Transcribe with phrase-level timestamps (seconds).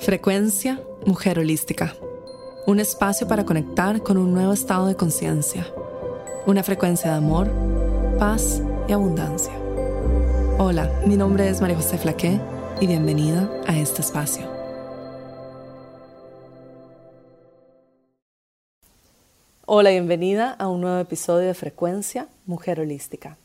[0.00, 1.94] Frecuencia Mujer Holística.
[2.66, 5.66] Un espacio para conectar con un nuevo estado de conciencia.
[6.46, 7.50] Una frecuencia de amor,
[8.16, 9.52] paz y abundancia.
[10.56, 12.40] Hola, mi nombre es María José Flaqué
[12.80, 14.46] y bienvenida a este espacio.
[19.66, 23.36] Hola, bienvenida a un nuevo episodio de Frecuencia Mujer Holística.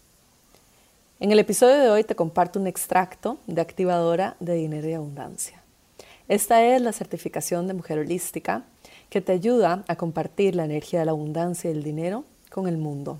[1.20, 5.63] En el episodio de hoy te comparto un extracto de activadora de dinero y abundancia.
[6.34, 8.64] Esta es la certificación de mujer holística
[9.12, 12.76] que te ayuda a compartir la energía de la abundancia y el dinero con el
[12.76, 13.20] mundo.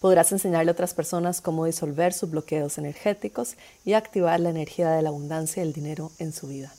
[0.00, 5.00] Podrás enseñarle a otras personas cómo disolver sus bloqueos energéticos y activar la energía de
[5.00, 6.70] la abundancia y el dinero en su vida.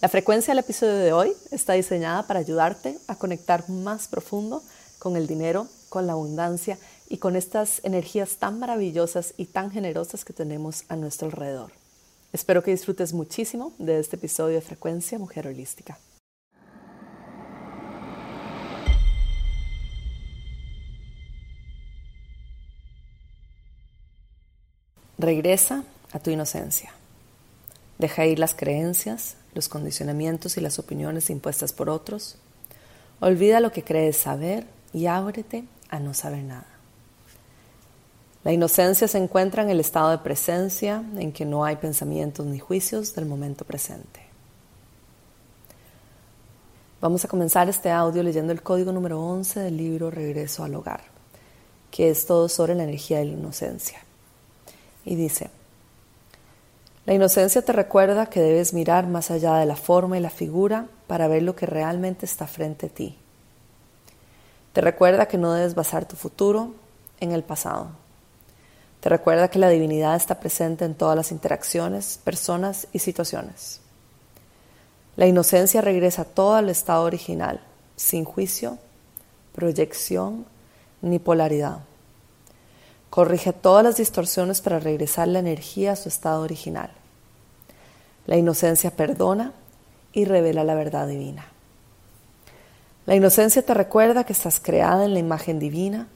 [0.00, 4.60] La frecuencia del episodio de hoy está diseñada para ayudarte a conectar más profundo
[4.98, 10.24] con el dinero, con la abundancia y con estas energías tan maravillosas y tan generosas
[10.24, 11.79] que tenemos a nuestro alrededor.
[12.32, 15.98] Espero que disfrutes muchísimo de este episodio de Frecuencia Mujer Holística.
[25.18, 26.92] Regresa a tu inocencia.
[27.98, 32.36] Deja ir las creencias, los condicionamientos y las opiniones impuestas por otros.
[33.18, 36.79] Olvida lo que crees saber y ábrete a no saber nada.
[38.42, 42.58] La inocencia se encuentra en el estado de presencia en que no hay pensamientos ni
[42.58, 44.20] juicios del momento presente.
[47.02, 51.02] Vamos a comenzar este audio leyendo el código número 11 del libro Regreso al Hogar,
[51.90, 53.98] que es todo sobre la energía de la inocencia.
[55.04, 55.50] Y dice,
[57.04, 60.86] la inocencia te recuerda que debes mirar más allá de la forma y la figura
[61.06, 63.18] para ver lo que realmente está frente a ti.
[64.72, 66.74] Te recuerda que no debes basar tu futuro
[67.18, 67.99] en el pasado
[69.00, 73.80] te recuerda que la divinidad está presente en todas las interacciones, personas y situaciones.
[75.16, 77.60] La inocencia regresa todo al estado original,
[77.96, 78.78] sin juicio,
[79.54, 80.44] proyección
[81.00, 81.80] ni polaridad.
[83.08, 86.90] Corrige todas las distorsiones para regresar la energía a su estado original.
[88.26, 89.52] La inocencia perdona
[90.12, 91.46] y revela la verdad divina.
[93.06, 96.06] La inocencia te recuerda que estás creada en la imagen divina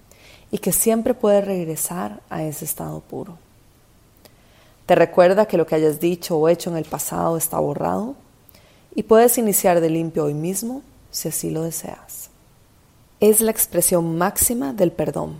[0.54, 3.38] y que siempre puedes regresar a ese estado puro.
[4.86, 8.14] Te recuerda que lo que hayas dicho o hecho en el pasado está borrado
[8.94, 12.30] y puedes iniciar de limpio hoy mismo si así lo deseas.
[13.18, 15.38] Es la expresión máxima del perdón.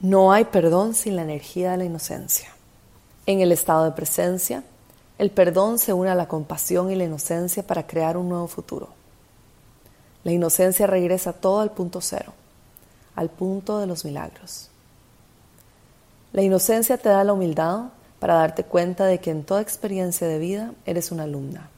[0.00, 2.50] No hay perdón sin la energía de la inocencia.
[3.24, 4.62] En el estado de presencia,
[5.16, 8.90] el perdón se une a la compasión y la inocencia para crear un nuevo futuro.
[10.22, 12.34] La inocencia regresa todo al punto cero
[13.16, 14.70] al punto de los milagros.
[16.32, 17.86] La inocencia te da la humildad
[18.20, 21.68] para darte cuenta de que en toda experiencia de vida eres una alumna,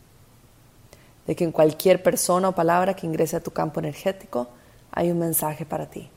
[1.26, 4.48] de que en cualquier persona o palabra que ingrese a tu campo energético
[4.90, 6.10] hay un mensaje para ti.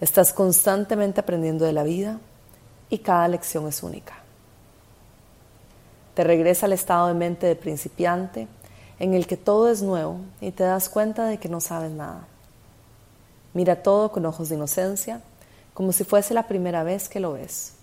[0.00, 2.18] Estás constantemente aprendiendo de la vida
[2.88, 4.14] y cada lección es única.
[6.14, 8.48] Te regresa al estado de mente de principiante
[8.98, 12.26] en el que todo es nuevo y te das cuenta de que no sabes nada.
[13.54, 15.20] Mira todo con ojos de inocencia,
[15.74, 17.74] como si fuese la primera vez que lo ves.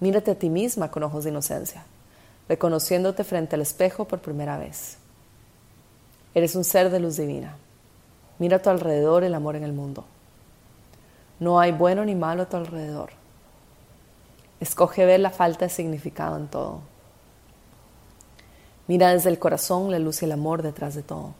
[0.00, 1.84] Mírate a ti misma con ojos de inocencia,
[2.48, 4.98] reconociéndote frente al espejo por primera vez.
[6.34, 7.56] Eres un ser de luz divina.
[8.38, 10.04] Mira a tu alrededor el amor en el mundo.
[11.38, 13.10] No hay bueno ni malo a tu alrededor.
[14.60, 16.80] Escoge ver la falta de significado en todo.
[18.86, 21.34] Mira desde el corazón la luz y el amor detrás de todo.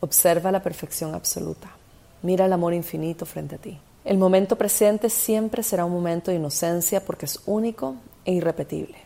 [0.00, 1.70] Observa la perfección absoluta.
[2.26, 3.78] Mira el amor infinito frente a ti.
[4.04, 7.94] El momento presente siempre será un momento de inocencia porque es único
[8.24, 8.98] e irrepetible.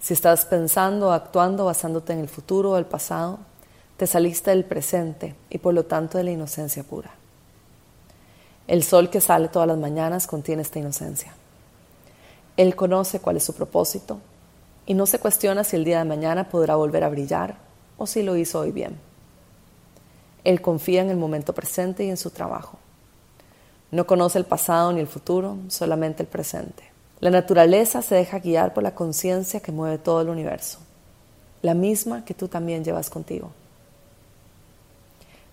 [0.00, 3.40] Si estás pensando o actuando basándote en el futuro o el pasado,
[3.98, 7.10] te saliste del presente y por lo tanto de la inocencia pura.
[8.66, 11.34] El sol que sale todas las mañanas contiene esta inocencia.
[12.56, 14.20] Él conoce cuál es su propósito
[14.86, 17.56] y no se cuestiona si el día de mañana podrá volver a brillar
[17.98, 19.09] o si lo hizo hoy bien.
[20.44, 22.78] Él confía en el momento presente y en su trabajo.
[23.90, 26.84] No conoce el pasado ni el futuro, solamente el presente.
[27.20, 30.78] La naturaleza se deja guiar por la conciencia que mueve todo el universo,
[31.60, 33.50] la misma que tú también llevas contigo.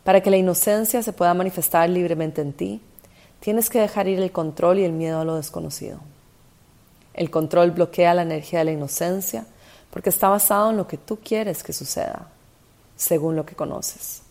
[0.04, 2.81] Para que la inocencia se pueda manifestar libremente en ti,
[3.42, 6.00] tienes que dejar ir el control y el miedo a lo desconocido.
[7.13, 9.45] El control bloquea la energía de la inocencia
[9.92, 12.30] porque está basado en lo que tú quieres que suceda,
[12.95, 14.22] según lo que conoces.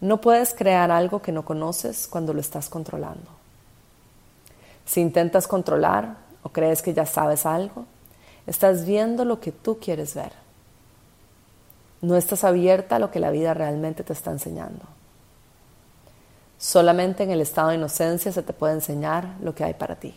[0.00, 3.30] No puedes crear algo que no conoces cuando lo estás controlando.
[4.86, 7.84] Si intentas controlar o crees que ya sabes algo,
[8.46, 10.32] Estás viendo lo que tú quieres ver.
[12.00, 14.84] No estás abierta a lo que la vida realmente te está enseñando.
[16.58, 20.14] Solamente en el estado de inocencia se te puede enseñar lo que hay para ti.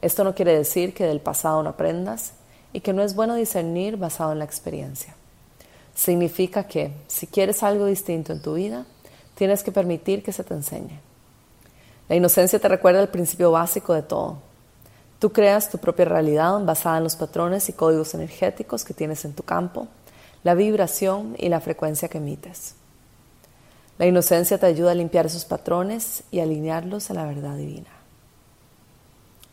[0.00, 2.32] Esto no quiere decir que del pasado no aprendas
[2.72, 5.14] y que no es bueno discernir basado en la experiencia.
[5.94, 8.84] Significa que si quieres algo distinto en tu vida,
[9.34, 11.00] tienes que permitir que se te enseñe.
[12.08, 14.38] La inocencia te recuerda el principio básico de todo.
[15.18, 19.32] Tú creas tu propia realidad basada en los patrones y códigos energéticos que tienes en
[19.32, 19.88] tu campo,
[20.42, 22.74] la vibración y la frecuencia que emites.
[23.96, 27.90] La inocencia te ayuda a limpiar esos patrones y alinearlos a la verdad divina.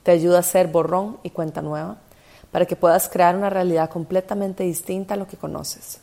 [0.04, 1.98] Te ayuda a ser borrón y cuenta nueva
[2.52, 6.00] para que puedas crear una realidad completamente distinta a lo que conoces.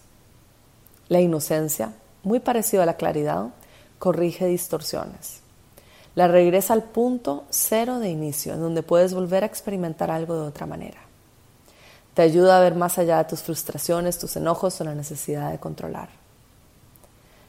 [1.09, 3.47] La inocencia, muy parecida a la claridad,
[3.99, 5.41] corrige distorsiones.
[6.15, 10.49] La regresa al punto cero de inicio, en donde puedes volver a experimentar algo de
[10.49, 10.99] otra manera.
[12.15, 15.59] Te ayuda a ver más allá de tus frustraciones, tus enojos o la necesidad de
[15.59, 16.09] controlar.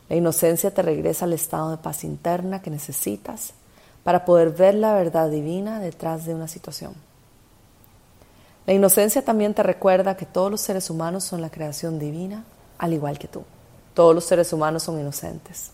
[0.08, 3.54] La inocencia te regresa al estado de paz interna que necesitas
[4.04, 6.94] para poder ver la verdad divina detrás de una situación.
[8.66, 12.44] La inocencia también te recuerda que todos los seres humanos son la creación divina,
[12.80, 13.44] al igual que tú.
[13.94, 15.72] Todos los seres humanos son inocentes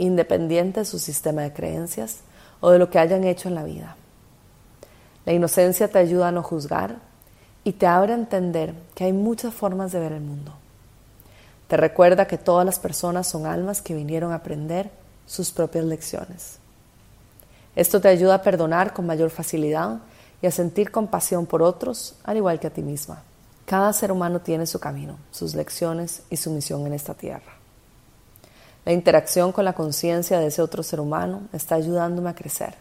[0.00, 2.20] independiente de su sistema de creencias
[2.60, 3.96] o de lo que hayan hecho en la vida.
[5.26, 6.96] La inocencia te ayuda a no juzgar
[7.64, 10.54] y te abre a entender que hay muchas formas de ver el mundo.
[11.68, 14.90] Te recuerda que todas las personas son almas que vinieron a aprender
[15.26, 16.58] sus propias lecciones.
[17.76, 19.98] Esto te ayuda a perdonar con mayor facilidad
[20.40, 23.22] y a sentir compasión por otros, al igual que a ti misma.
[23.70, 27.52] Cada ser humano tiene su camino, sus lecciones y su misión en esta tierra.
[28.84, 32.74] La interacción con la conciencia de ese otro ser humano está ayudándome a crecer.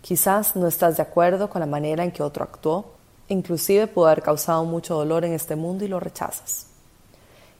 [0.00, 2.92] Quizás no estás de acuerdo con la manera en que otro actuó,
[3.26, 6.66] inclusive pudo haber causado mucho dolor en este mundo y lo rechazas.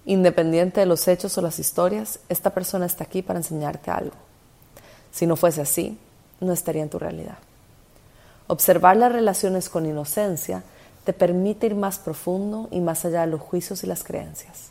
[0.05, 4.15] Independiente de los hechos o las historias, esta persona está aquí para enseñarte algo.
[5.11, 5.99] Si no fuese así,
[6.39, 7.39] no estaría en tu realidad.
[8.47, 10.63] Observar las relaciones con inocencia
[11.05, 14.71] te permite ir más profundo y más allá de los juicios y las creencias.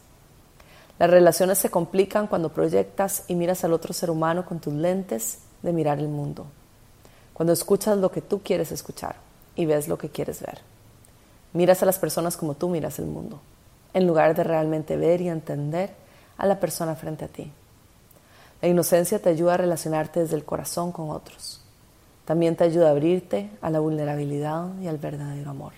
[1.00, 5.40] Las relaciones se complican cuando proyectas y miras al otro ser humano con tus lentes
[5.62, 6.46] de mirar el mundo.
[7.34, 9.16] Cuando escuchas lo que tú quieres escuchar
[9.56, 10.60] y ves lo que quieres ver.
[11.54, 13.40] Miras a las personas como tú miras el mundo,
[13.94, 15.92] en lugar de realmente ver y entender
[16.38, 17.52] a la persona frente a ti.
[18.62, 21.62] La inocencia te ayuda a relacionarte desde el corazón con otros.
[22.26, 25.74] También te ayuda a abrirte a la vulnerabilidad y al verdadero amor.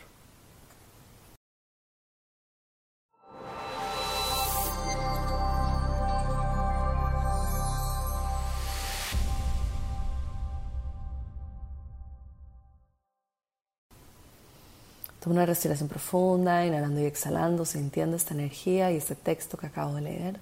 [15.25, 19.95] Toma una respiración profunda, inhalando y exhalando, sintiendo esta energía y este texto que acabo
[19.95, 20.39] de leer.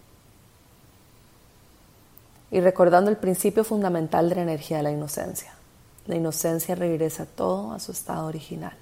[2.52, 5.54] Y recordando el principio fundamental de la energía de la inocencia.
[6.06, 8.74] La inocencia regresa todo a su estado original.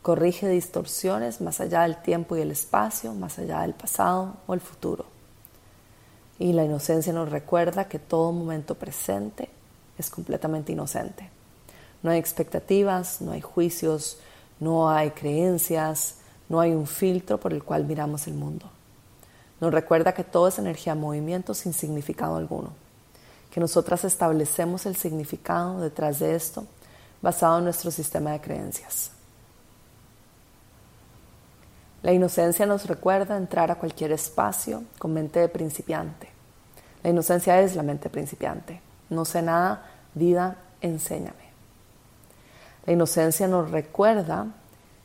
[0.00, 4.60] Corrige distorsiones más allá del tiempo y el espacio, más allá del pasado o el
[4.60, 5.06] futuro.
[6.38, 9.48] Y la inocencia nos recuerda que todo momento presente
[9.98, 11.28] es completamente inocente.
[12.04, 14.18] No hay expectativas, no hay juicios,
[14.60, 16.16] no hay creencias,
[16.48, 18.70] no hay un filtro por el cual miramos el mundo.
[19.60, 22.70] Nos recuerda que todo es energía movimiento sin significado alguno,
[23.50, 26.66] que nosotras establecemos el significado detrás de esto
[27.20, 29.10] basado en nuestro sistema de creencias.
[32.02, 36.28] La inocencia nos recuerda entrar a cualquier espacio con mente de principiante.
[37.02, 38.80] La inocencia es la mente principiante.
[39.10, 41.47] No sé nada, vida, enséñame.
[42.88, 44.46] La inocencia nos recuerda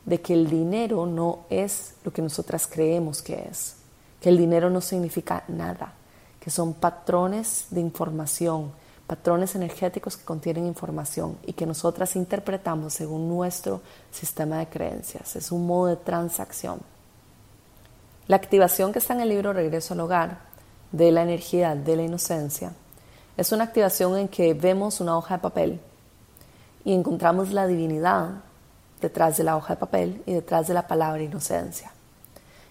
[0.06, 3.74] de que el dinero no es lo que nosotras creemos que es,
[4.22, 5.92] que el dinero no significa nada,
[6.40, 8.72] que son patrones de información,
[9.06, 15.36] patrones energéticos que contienen información y que nosotras interpretamos según nuestro sistema de creencias.
[15.36, 16.80] Es un modo de transacción.
[18.28, 20.38] La activación que está en el libro Regreso al Hogar
[20.90, 22.72] de la energía de la inocencia
[23.36, 25.80] es una activación en que vemos una hoja de papel
[26.84, 28.42] y encontramos la divinidad
[29.00, 31.92] detrás de la hoja de papel y detrás de la palabra inocencia.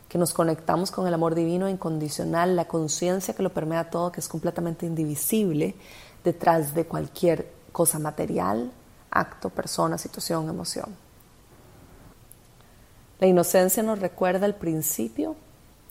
[0.07, 4.19] Que nos conectamos con el amor divino incondicional, la conciencia que lo permea todo, que
[4.19, 5.75] es completamente indivisible
[6.23, 8.71] detrás de cualquier cosa material,
[9.09, 10.95] acto, persona, situación, emoción.
[13.19, 15.35] La inocencia nos recuerda el principio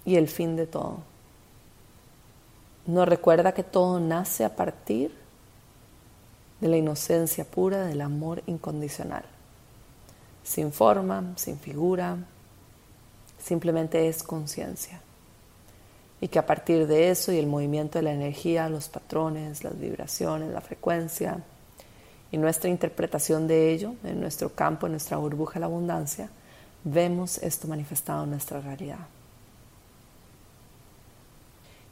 [0.05, 0.99] y el fin de todo.
[2.87, 5.22] Nos recuerda que todo nace a partir
[6.63, 9.25] de la inocencia pura del amor incondicional.
[10.45, 12.17] sin forma, sin figura,
[13.39, 15.01] simplemente es conciencia.
[16.21, 19.79] Y que a partir de eso y el movimiento de la energía, los patrones, las
[19.79, 21.39] vibraciones, la frecuencia
[22.31, 26.29] y nuestra interpretación de ello en nuestro campo, en nuestra burbuja de la abundancia,
[26.85, 29.07] vemos esto manifestado en nuestra realidad.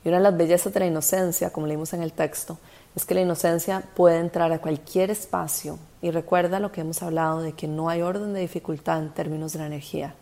[0.05, 2.59] Y una de las bellezas de la inocencia, como leímos en el texto,
[2.95, 7.41] es que la inocencia puede entrar a cualquier espacio y recuerda lo que hemos hablado
[7.41, 10.15] de que no hay orden de dificultad en términos de la energía.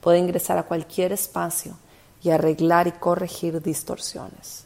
[0.00, 1.76] Puede ingresar a cualquier espacio
[2.22, 4.64] y arreglar y corregir distorsiones.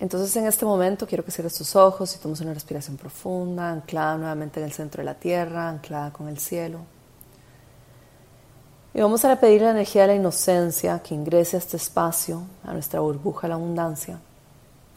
[0.00, 4.16] Entonces en este momento quiero que cierres tus ojos y tomes una respiración profunda, anclada
[4.16, 6.80] nuevamente en el centro de la tierra, anclada con el cielo.
[8.94, 12.72] Y vamos a pedir la energía de la inocencia que ingrese a este espacio, a
[12.72, 14.20] nuestra burbuja de la abundancia.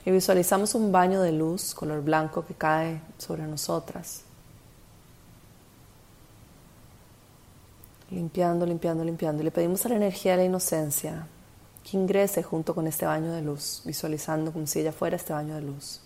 [0.05, 4.23] Y visualizamos un baño de luz color blanco que cae sobre nosotras.
[8.09, 9.41] Limpiando, limpiando, limpiando.
[9.41, 11.27] Y le pedimos a la energía de la inocencia
[11.83, 15.55] que ingrese junto con este baño de luz, visualizando como si ella fuera este baño
[15.55, 16.01] de luz.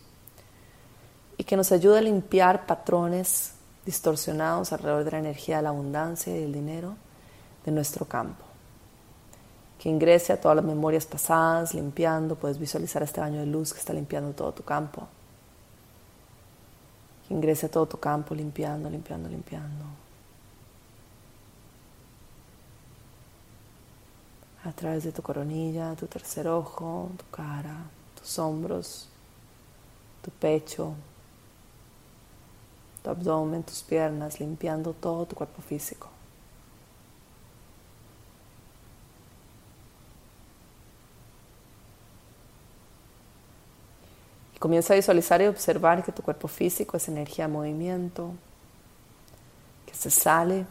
[1.37, 3.53] Y que nos ayude a limpiar patrones
[3.85, 6.95] distorsionados alrededor de la energía de la abundancia y del dinero
[7.65, 8.44] de nuestro campo.
[9.85, 13.77] Que ingrese a todas las memorias pasadas, limpiando, puedes visualizar este baño de luz que
[13.77, 15.07] está limpiando todo tu campo.
[17.27, 19.85] Que ingrese a todo tu campo, limpiando, limpiando, limpiando.
[24.63, 27.77] A través de tu coronilla, tu tercer ojo, tu cara,
[28.19, 29.07] tus hombros,
[30.23, 30.95] tu pecho,
[33.03, 36.14] tu abdomen, tus piernas, limpiando todo tu cuerpo físico.
[44.59, 48.31] Comienza a visualizar y observar que tu cuerpo físico es energía movimiento,
[49.85, 50.65] que se sale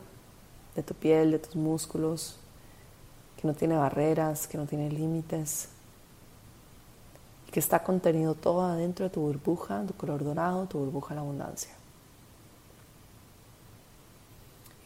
[0.74, 2.36] de tu piel, de tus músculos,
[3.40, 5.68] que no tiene barreras, que no tiene límites,
[7.46, 11.14] y que está contenido todo adentro de tu burbuja, tu color dorado, tu burbuja de
[11.16, 11.70] la abundancia.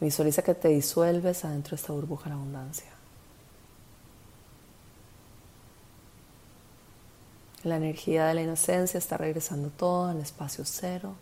[0.01, 2.98] visualiza que te disuelves adentro de esta burbuja de la abundancia.
[7.63, 11.15] La energía de la inocencia está regresando todo al espacio cero,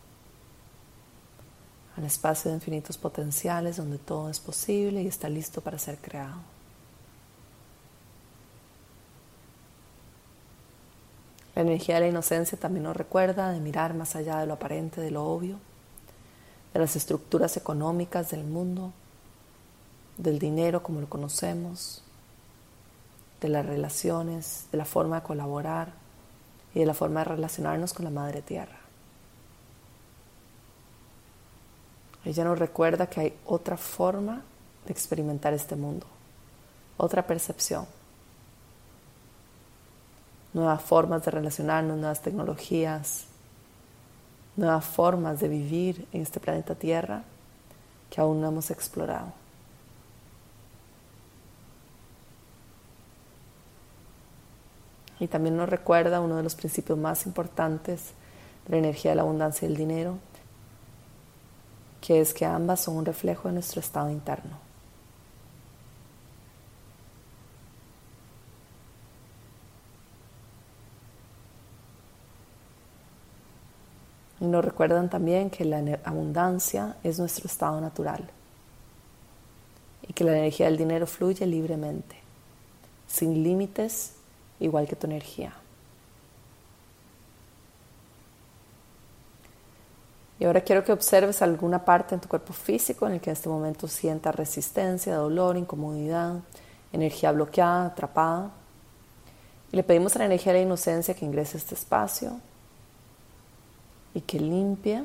[1.95, 6.37] al espacio de infinitos potenciales donde todo es posible y está listo para ser creado.
[11.55, 15.01] La energía de la inocencia también nos recuerda de mirar más allá de lo aparente,
[15.01, 15.57] de lo obvio,
[16.71, 18.93] de las estructuras económicas del mundo,
[20.19, 22.03] del dinero como lo conocemos,
[23.41, 25.93] de las relaciones, de la forma de colaborar
[26.77, 28.77] y de la forma de relacionarnos con la Madre Tierra.
[32.23, 34.43] Ella nos recuerda que hay otra forma
[34.85, 36.05] de experimentar este mundo,
[36.97, 37.87] otra percepción,
[40.53, 43.25] nuevas formas de relacionarnos, nuevas tecnologías,
[44.55, 47.23] nuevas formas de vivir en este planeta Tierra
[48.11, 49.33] que aún no hemos explorado.
[55.19, 58.11] Y también nos recuerda uno de los principios más importantes
[58.65, 60.17] de la energía de la abundancia y el dinero,
[62.01, 64.67] que es que ambas son un reflejo de nuestro estado interno.
[74.39, 78.29] Y nos recuerdan también que la abundancia es nuestro estado natural
[80.07, 82.15] y que la energía del dinero fluye libremente,
[83.07, 84.16] sin límites
[84.59, 85.53] igual que tu energía.
[90.39, 93.33] Y ahora quiero que observes alguna parte en tu cuerpo físico en el que en
[93.33, 96.35] este momento sientas resistencia, dolor, incomodidad,
[96.93, 98.51] energía bloqueada, atrapada.
[99.71, 102.39] Y le pedimos a la energía de la inocencia que ingrese a este espacio
[104.13, 105.03] y que limpie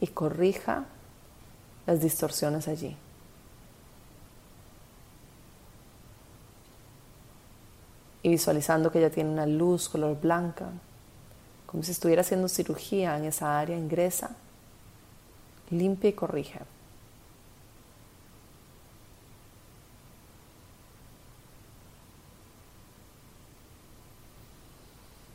[0.00, 0.84] y corrija
[1.86, 2.96] las distorsiones allí.
[8.22, 10.66] Y visualizando que ella tiene una luz color blanca,
[11.66, 14.30] como si estuviera haciendo cirugía en esa área, ingresa,
[15.70, 16.60] limpia y corrige.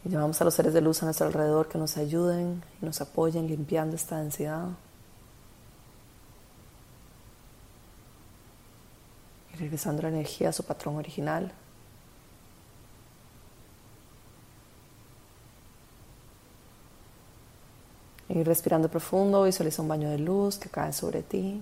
[0.06, 3.00] Y llamamos a los seres de luz a nuestro alrededor que nos ayuden y nos
[3.00, 4.68] apoyen limpiando esta densidad.
[9.54, 11.54] Y regresando la energía a su patrón original.
[18.34, 21.62] Y respirando profundo, visualiza un baño de luz que cae sobre ti.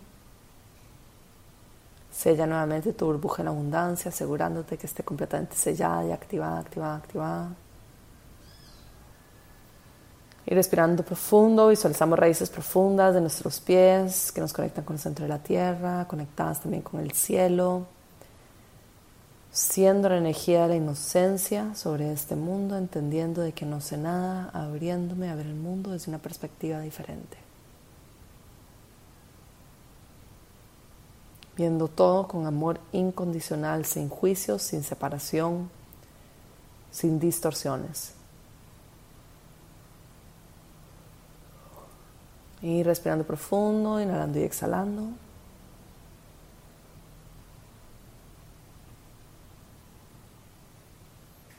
[2.09, 7.49] Sella nuevamente tu burbuja en abundancia, asegurándote que esté completamente sellada y activada, activada, activada.
[10.45, 15.23] Y respirando profundo, visualizamos raíces profundas de nuestros pies que nos conectan con el centro
[15.23, 17.85] de la tierra, conectadas también con el cielo,
[19.51, 24.49] siendo la energía de la inocencia sobre este mundo, entendiendo de que no sé nada,
[24.53, 27.37] abriéndome a ver el mundo desde una perspectiva diferente.
[31.57, 35.69] Viendo todo con amor incondicional, sin juicios, sin separación,
[36.89, 38.13] sin distorsiones.
[42.61, 45.09] Y respirando profundo, inhalando y exhalando.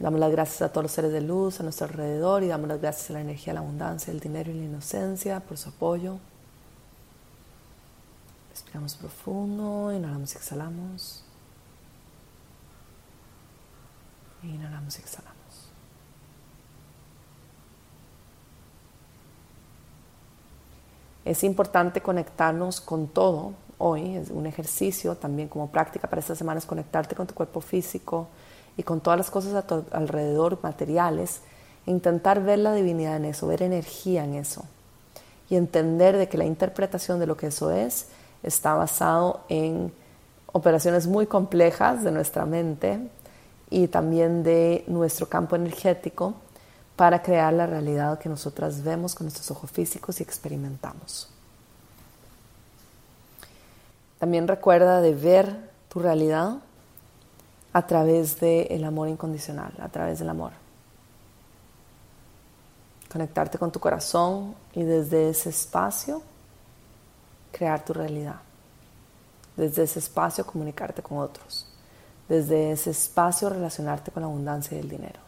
[0.03, 2.81] Damos las gracias a todos los seres de luz a nuestro alrededor y damos las
[2.81, 6.19] gracias a la energía, la abundancia, el dinero y la inocencia por su apoyo.
[8.51, 11.25] Respiramos profundo, inhalamos y exhalamos.
[14.43, 15.37] Inhalamos y exhalamos.
[21.25, 26.59] Es importante conectarnos con todo hoy, es un ejercicio también como práctica para esta semana,
[26.59, 28.27] es conectarte con tu cuerpo físico
[28.77, 31.41] y con todas las cosas alrededor, materiales,
[31.87, 34.65] intentar ver la divinidad en eso, ver energía en eso
[35.51, 38.07] y entender de que la interpretación de lo que eso es
[38.43, 39.93] está basado en
[40.53, 42.99] operaciones muy complejas de nuestra mente
[43.71, 46.35] y también de nuestro campo energético
[46.97, 51.29] para crear la realidad que nosotras vemos con nuestros ojos físicos y experimentamos.
[54.19, 55.57] También recuerda de ver
[55.89, 56.59] tu realidad
[57.73, 60.53] a través del amor incondicional, a través del amor.
[63.11, 66.23] Conectarte con tu corazón y desde ese espacio
[67.51, 68.37] crear tu realidad.
[69.57, 71.67] Desde ese espacio comunicarte con otros.
[72.29, 75.21] Desde ese espacio relacionarte con la abundancia y el dinero.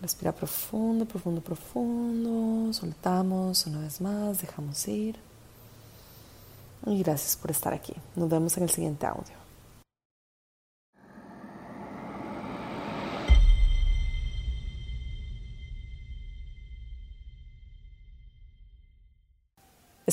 [0.00, 2.72] Respira profundo, profundo, profundo.
[2.72, 5.16] Soltamos una vez más, dejamos ir.
[6.86, 7.94] Y gracias por estar aquí.
[8.16, 9.43] Nos vemos en el siguiente audio.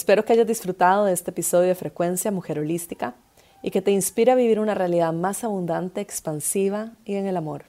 [0.01, 3.13] Espero que hayas disfrutado de este episodio de Frecuencia Mujer Holística
[3.61, 7.65] y que te inspire a vivir una realidad más abundante, expansiva y en el amor.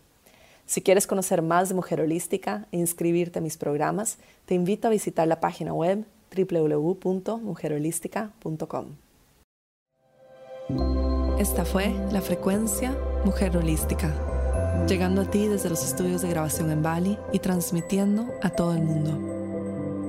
[0.65, 4.17] Si quieres conocer más de Mujer Holística e inscribirte a mis programas,
[4.47, 8.87] te invito a visitar la página web www.mujerholística.com.
[11.39, 14.11] Esta fue la frecuencia Mujer Holística,
[14.89, 18.81] llegando a ti desde los estudios de grabación en Bali y transmitiendo a todo el
[18.81, 19.42] mundo.